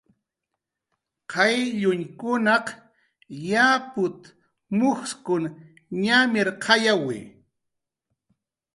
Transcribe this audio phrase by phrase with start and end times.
[1.31, 2.65] "Qayllunkunaq
[3.49, 4.19] yaput""
[4.77, 5.43] mujskun
[6.03, 7.17] ñamirqayawi"